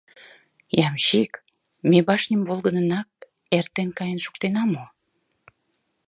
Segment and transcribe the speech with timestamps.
[0.87, 1.31] —Ямщик,
[1.89, 3.09] ме башньым волгыдынак
[3.57, 4.85] эртен каен шуктена мо?